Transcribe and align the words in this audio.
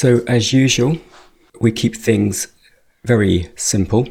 So, 0.00 0.22
as 0.28 0.52
usual, 0.52 0.98
we 1.60 1.72
keep 1.72 1.96
things 1.96 2.46
very 3.04 3.50
simple. 3.56 4.06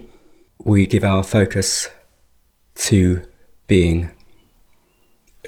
We 0.66 0.86
give 0.86 1.06
our 1.06 1.24
focus 1.24 1.88
to 2.87 3.21
being, 3.67 4.11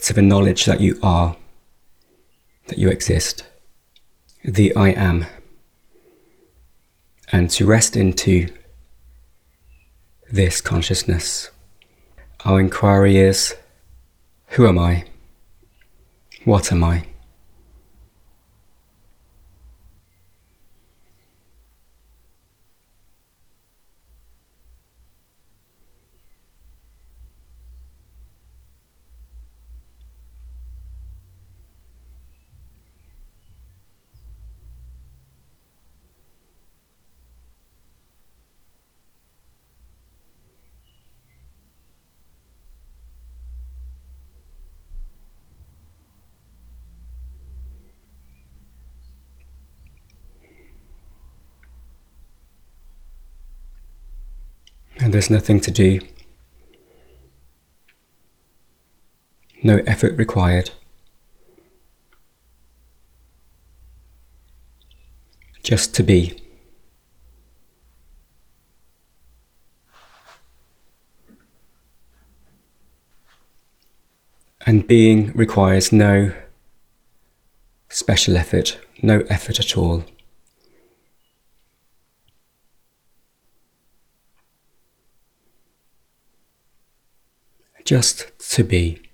to 0.02 0.14
the 0.14 0.22
knowledge 0.22 0.64
that 0.64 0.80
you 0.80 0.98
are, 1.04 1.36
that 2.68 2.78
you 2.78 2.88
exist, 2.88 3.44
the 4.42 4.74
I 4.78 4.92
am, 4.92 5.26
and 7.34 7.50
to 7.50 7.66
rest 7.66 7.98
into 7.98 8.48
this 10.32 10.62
consciousness. 10.62 11.52
Our 12.46 12.62
inquiry 12.62 13.18
is 13.18 13.58
Who 14.52 14.70
am 14.70 14.80
I? 14.80 15.04
What 16.46 16.72
am 16.72 16.86
I? 16.86 17.08
And 55.10 55.14
there's 55.16 55.32
nothing 55.32 55.60
to 55.60 55.72
do. 55.72 56.00
No 59.64 59.78
effort 59.88 60.16
required. 60.20 60.70
Just 65.64 65.96
to 65.96 66.04
be. 66.04 66.40
And 74.64 74.86
being 74.86 75.32
requires 75.34 75.92
no 75.92 76.34
special 77.90 78.38
effort, 78.38 78.78
no 79.02 79.22
effort 79.22 79.60
at 79.60 79.76
all. 79.76 80.04
Just 87.90 88.32
to 88.38 88.64
be. 88.64 89.09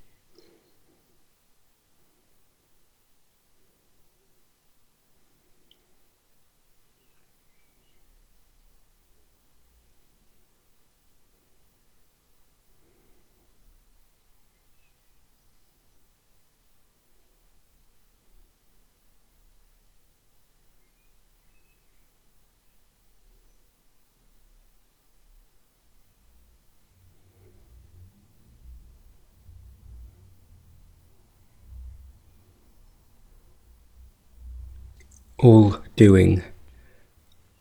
All 35.46 35.78
doing 35.96 36.44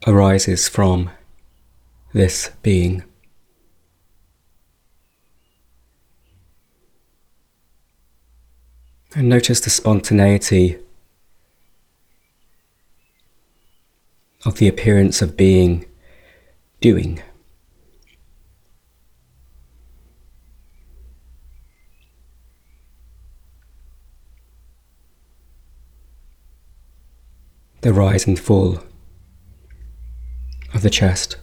arises 0.07 0.69
from 0.69 1.11
this 2.15 2.51
being. 2.63 3.05
And 9.15 9.29
notice 9.29 9.61
the 9.61 9.69
spontaneity 9.69 10.79
of 14.47 14.57
the 14.57 14.67
appearance 14.67 15.21
of 15.21 15.37
being 15.37 15.85
doing. 16.81 17.23
The 27.85 27.93
rise 27.93 28.27
and 28.27 28.41
fall 28.41 28.83
of 30.73 30.81
the 30.81 30.89
chest. 30.89 31.37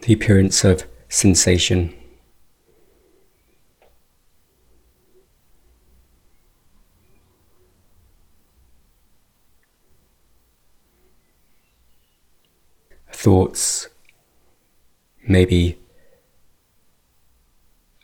the 0.00 0.12
appearance 0.12 0.64
of 0.64 0.84
sensation. 1.12 1.92
Thoughts 13.12 13.88
maybe 15.28 15.78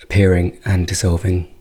appearing 0.02 0.58
and 0.64 0.86
dissolving. 0.86 1.57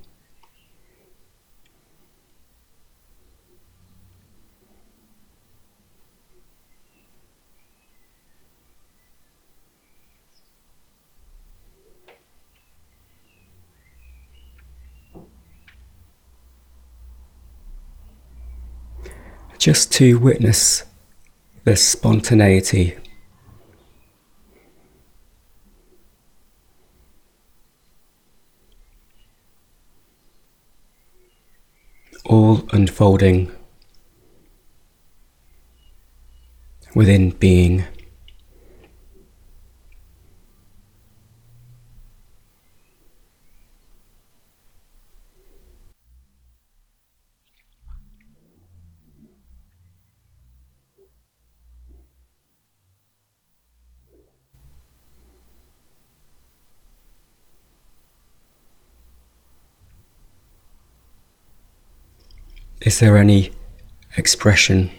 Just 19.68 19.92
to 19.92 20.18
witness 20.18 20.86
the 21.66 21.76
spontaneity. 21.76 22.96
All 32.24 32.66
unfolding 32.72 33.52
within 36.96 37.32
being. 37.32 37.84
Is 62.88 63.00
there 63.00 63.18
any 63.18 63.52
expression 64.16 64.92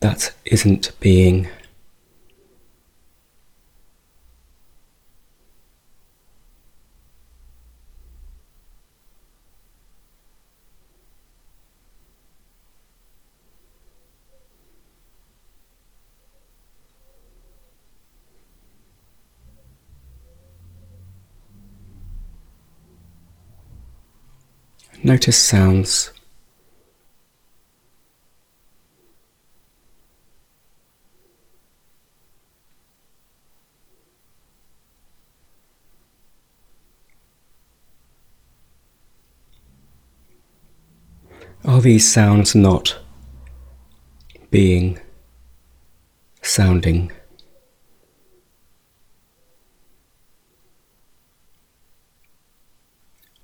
that 0.00 0.32
isn't 0.46 0.92
being? 1.00 1.50
Notice 25.02 25.38
sounds. 25.38 26.12
Are 41.64 41.80
these 41.80 42.10
sounds 42.10 42.54
not 42.54 42.98
being, 44.50 44.98
sounding? 46.42 47.10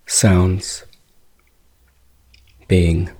Sounds, 0.06 0.84
being. 2.68 3.10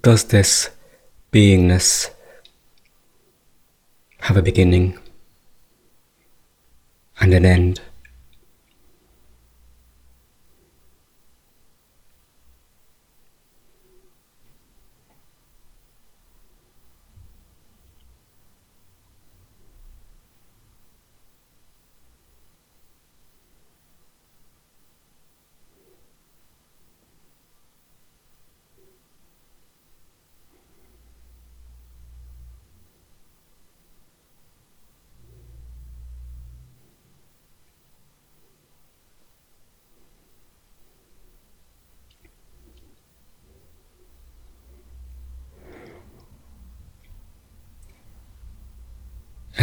Does 0.00 0.24
this 0.24 0.70
beingness 1.32 2.10
have 4.18 4.36
a 4.36 4.42
beginning 4.42 4.98
and 7.20 7.32
an 7.32 7.46
end? 7.46 7.80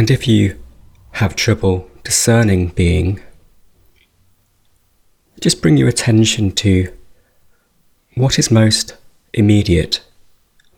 And 0.00 0.10
if 0.10 0.26
you 0.26 0.58
have 1.10 1.36
trouble 1.36 1.86
discerning 2.04 2.68
being, 2.68 3.20
just 5.42 5.60
bring 5.60 5.76
your 5.76 5.88
attention 5.88 6.52
to 6.52 6.90
what 8.14 8.38
is 8.38 8.50
most 8.50 8.96
immediate, 9.34 10.02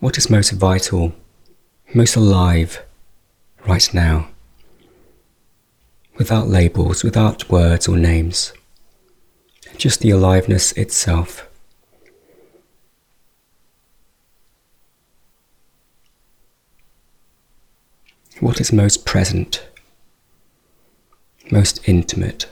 what 0.01 0.19
is 0.19 0.29
most 0.29 0.51
vital, 0.51 1.13
most 1.95 2.17
alive 2.17 2.83
right 3.65 3.89
now, 3.95 4.27
without 6.17 6.49
labels, 6.49 7.05
without 7.05 7.49
words 7.49 7.87
or 7.87 7.97
names, 7.97 8.53
just 9.77 10.01
the 10.01 10.11
aliveness 10.11 10.73
itself. 10.73 11.49
What 18.43 18.61
is 18.61 18.73
most 18.73 19.07
present, 19.07 19.65
most 21.53 21.89
intimate. 21.89 22.47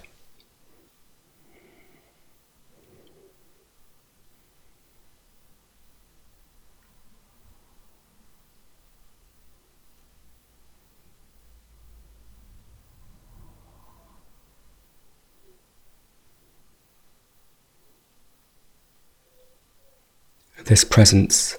This 20.66 20.84
presence 20.84 21.58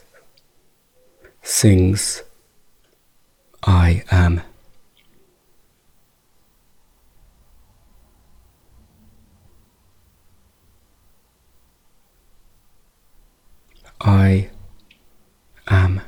sings 1.44 2.24
I 3.64 4.04
am. 4.12 4.42
I 14.02 14.50
am. 15.68 16.02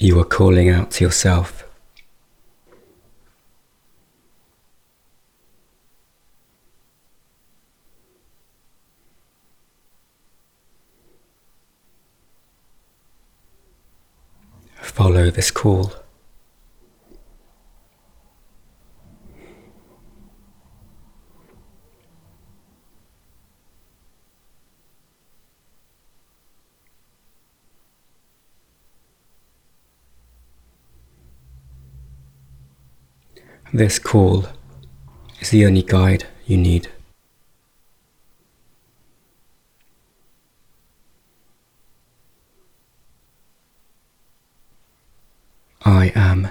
You 0.00 0.20
are 0.20 0.24
calling 0.24 0.68
out 0.68 0.92
to 0.92 1.04
yourself. 1.04 1.64
Follow 14.80 15.30
this 15.30 15.50
call. 15.50 15.92
This 33.78 34.00
call 34.00 34.44
is 35.40 35.50
the 35.50 35.64
only 35.64 35.84
guide 35.84 36.24
you 36.46 36.56
need. 36.56 36.88
I 45.84 46.10
am. 46.16 46.48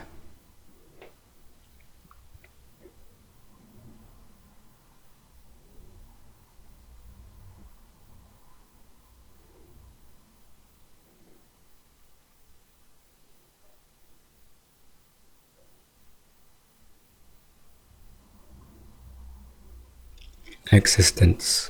Existence. 20.71 21.69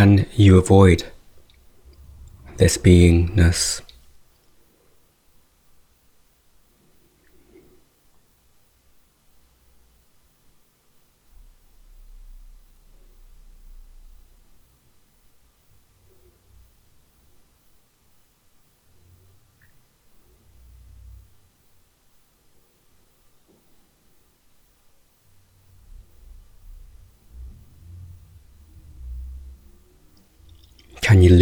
Can 0.00 0.24
you 0.34 0.56
avoid 0.56 1.04
this 2.56 2.78
beingness? 2.78 3.82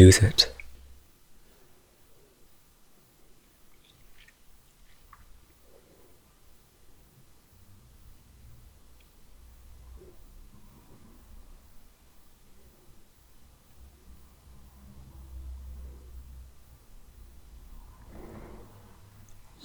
Lose 0.09 0.23
it? 0.23 0.51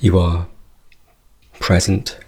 You 0.02 0.20
are 0.20 0.48
present. 1.62 2.20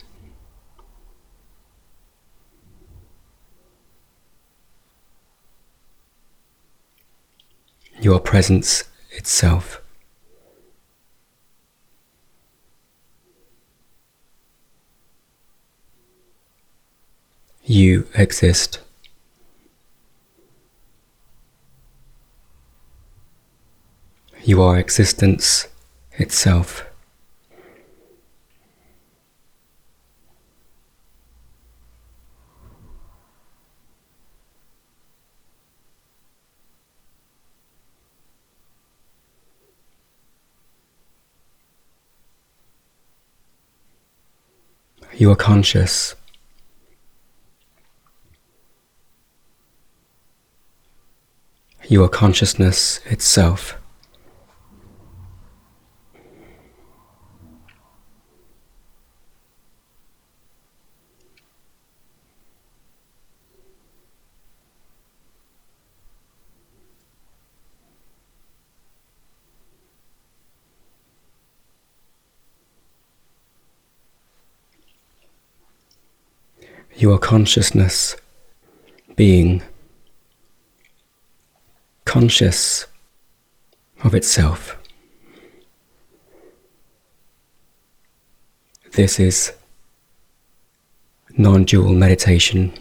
Your 8.05 8.19
presence 8.19 8.83
itself. 9.09 9.81
You 17.63 18.07
exist. 18.13 18.77
You 24.43 24.62
are 24.62 24.77
existence 24.77 25.67
itself. 26.19 26.85
You 45.17 45.31
are 45.31 45.36
conscious. 45.38 46.13
You 51.88 52.03
are 52.03 52.10
consciousness 52.10 53.00
itself. 53.05 53.77
Your 77.05 77.19
consciousness 77.19 78.15
being 79.15 79.62
conscious 82.03 82.88
of 84.03 84.15
itself. 84.15 84.75
This 88.93 89.19
is 89.19 89.51
non 91.38 91.65
dual 91.65 91.93
meditation. 91.93 92.74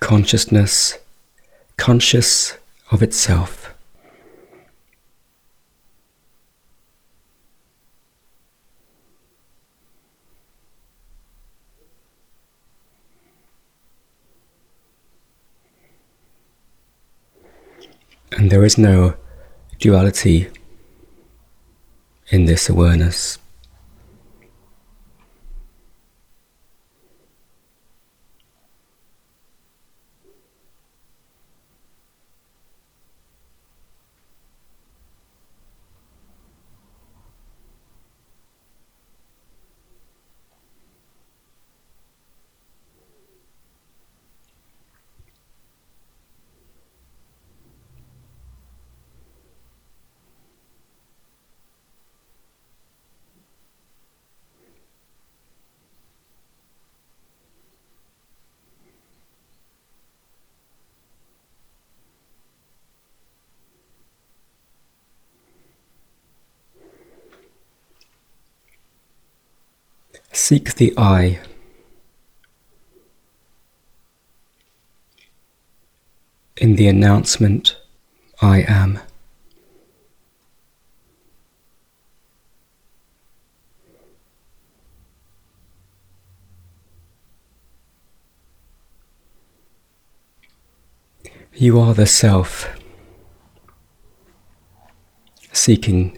Consciousness, 0.00 0.98
conscious 1.78 2.58
of 2.90 3.02
itself. 3.02 3.65
And 18.46 18.52
there 18.52 18.64
is 18.64 18.78
no 18.78 19.16
duality 19.80 20.48
in 22.28 22.44
this 22.44 22.68
awareness. 22.68 23.38
Seek 70.48 70.76
the 70.76 70.94
I. 70.96 71.40
In 76.56 76.76
the 76.76 76.86
announcement, 76.86 77.76
I 78.40 78.60
am. 78.60 79.00
You 91.54 91.80
are 91.80 91.92
the 91.92 92.06
self, 92.06 92.68
seeking 95.52 96.16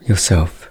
yourself. 0.00 0.70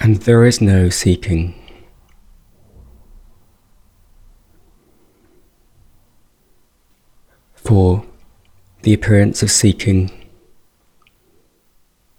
And 0.00 0.13
there 0.24 0.44
is 0.46 0.58
no 0.58 0.88
seeking. 0.88 1.54
For 7.56 8.06
the 8.82 8.94
appearance 8.94 9.42
of 9.42 9.50
seeking 9.50 10.10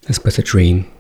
is 0.08 0.20
but 0.20 0.38
a 0.38 0.44
dream. 0.44 0.92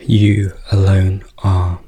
You 0.00 0.52
alone 0.70 1.24
are. 1.38 1.80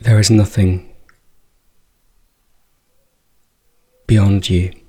There 0.00 0.18
is 0.18 0.30
nothing 0.30 0.92
beyond 4.06 4.50
you. 4.50 4.83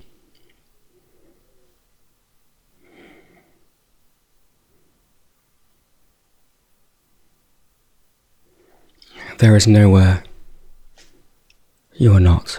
There 9.46 9.54
is 9.54 9.68
nowhere 9.68 10.24
you 11.94 12.12
are 12.12 12.18
not. 12.18 12.58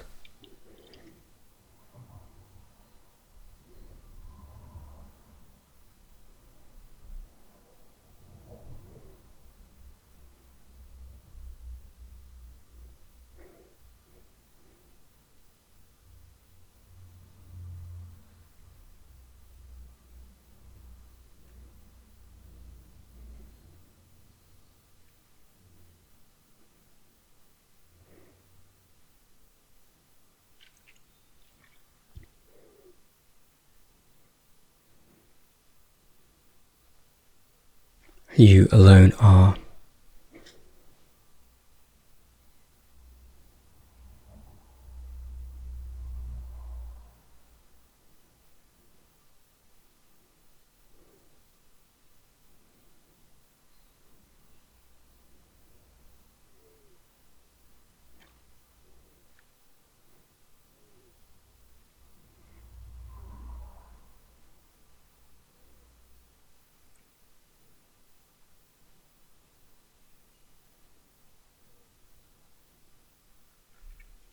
You 38.38 38.68
alone 38.72 39.14
are. 39.20 39.56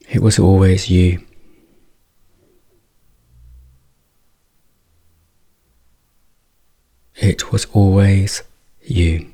It 0.07 0.14
was 0.25 0.39
always 0.39 0.89
you. 0.89 1.23
It 7.15 7.53
was 7.53 7.67
always 7.75 8.43
you. 8.81 9.31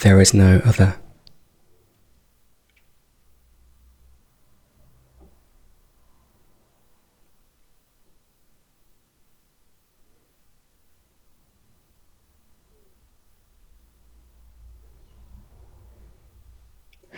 There 0.00 0.20
is 0.20 0.34
no 0.34 0.60
other. 0.62 0.96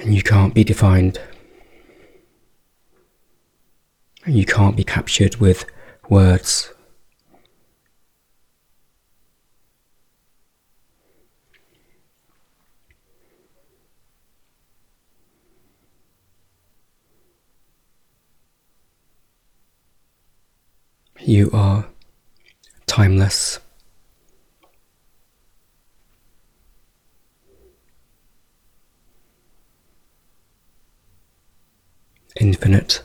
You 0.06 0.22
can't 0.22 0.54
be 0.54 0.62
defined. 0.62 1.18
You 4.24 4.46
can't 4.46 4.76
be 4.76 4.84
captured 4.84 5.36
with 5.36 5.64
words. 6.08 6.72
You 21.18 21.50
are 21.52 21.86
timeless. 22.86 23.58
Infinite. 32.40 33.02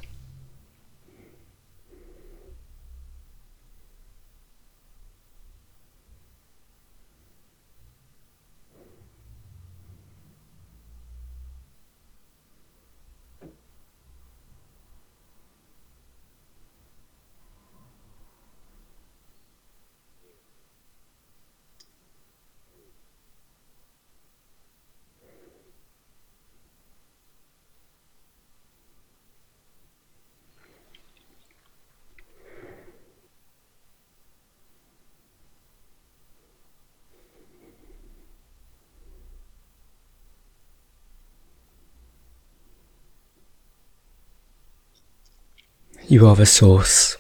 You 46.12 46.28
are 46.28 46.36
the 46.36 46.46
source. 46.46 47.16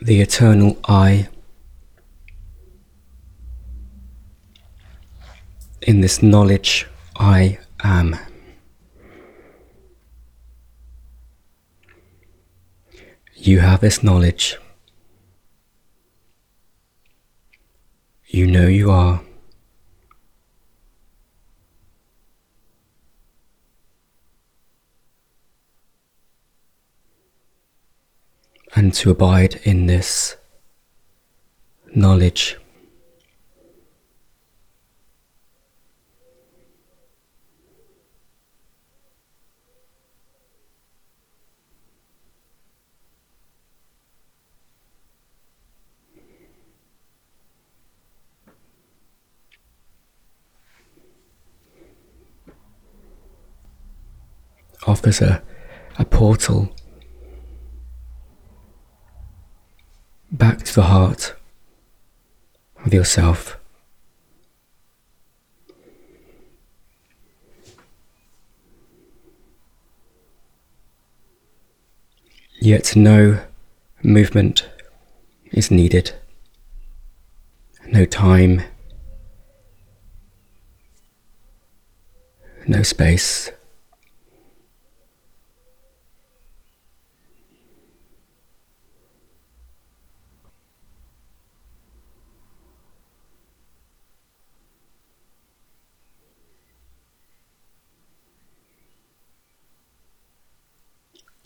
The 0.00 0.20
eternal 0.20 0.78
I. 0.84 1.26
In 5.80 6.00
this 6.00 6.22
knowledge, 6.22 6.86
I 7.16 7.58
am. 7.82 8.16
You 13.34 13.58
have 13.58 13.80
this 13.80 14.04
knowledge. 14.04 14.61
You 18.34 18.46
know 18.46 18.66
you 18.66 18.90
are. 18.90 19.20
And 28.74 28.94
to 28.94 29.10
abide 29.10 29.60
in 29.64 29.84
this 29.84 30.36
knowledge. 31.94 32.56
as 55.06 55.20
a, 55.20 55.42
a 55.98 56.04
portal 56.04 56.74
back 60.30 60.58
to 60.64 60.74
the 60.74 60.84
heart 60.84 61.34
of 62.84 62.94
yourself. 62.94 63.58
Yet 72.60 72.94
no 72.94 73.40
movement 74.04 74.68
is 75.50 75.70
needed, 75.70 76.12
no 77.88 78.04
time, 78.04 78.62
no 82.66 82.82
space. 82.82 83.50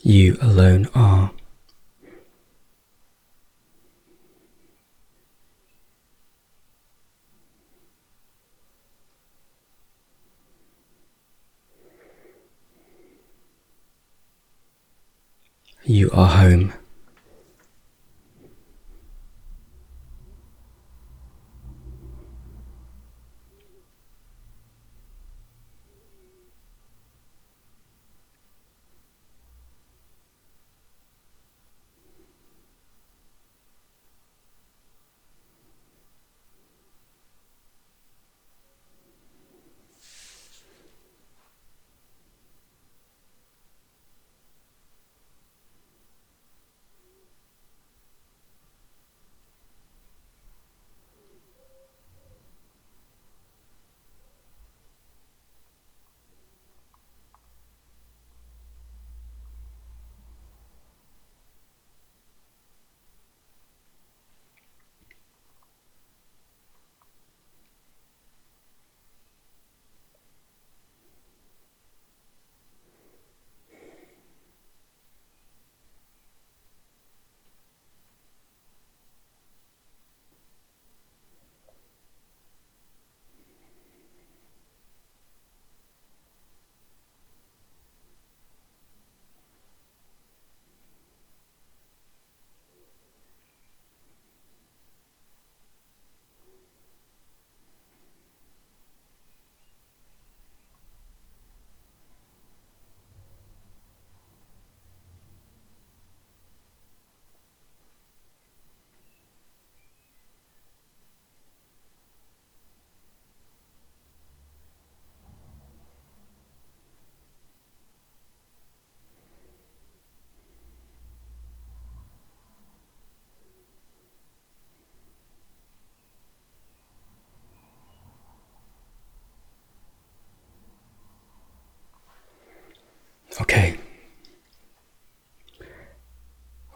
You 0.07 0.39
alone 0.41 0.89
are. 0.95 1.33
You 15.83 16.09
are 16.13 16.29
home. 16.29 16.66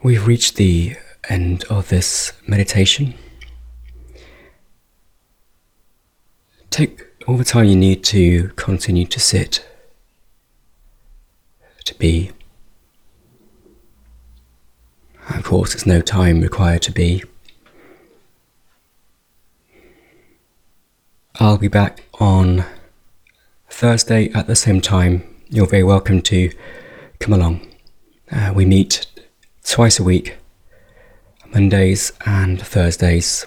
We've 0.03 0.25
reached 0.25 0.55
the 0.55 0.95
end 1.29 1.63
of 1.69 1.89
this 1.89 2.33
meditation. 2.47 3.13
Take 6.71 7.05
all 7.27 7.37
the 7.37 7.43
time 7.43 7.65
you 7.65 7.75
need 7.75 8.03
to 8.05 8.47
continue 8.55 9.05
to 9.05 9.19
sit, 9.19 9.63
to 11.85 11.93
be. 11.99 12.31
Of 15.29 15.43
course, 15.43 15.73
there's 15.73 15.85
no 15.85 16.01
time 16.01 16.41
required 16.41 16.81
to 16.83 16.91
be. 16.91 17.23
I'll 21.35 21.59
be 21.59 21.67
back 21.67 22.05
on 22.19 22.65
Thursday 23.69 24.31
at 24.33 24.47
the 24.47 24.55
same 24.55 24.81
time 24.81 25.23
you're 25.49 25.67
very 25.67 25.83
welcome 25.83 26.21
to 26.23 26.51
come 27.19 27.33
along. 27.33 27.67
Uh, 28.31 28.51
we 28.55 28.65
meet 28.65 29.05
twice 29.63 29.99
a 29.99 30.03
week, 30.03 30.37
Mondays 31.53 32.11
and 32.25 32.61
Thursdays. 32.61 33.45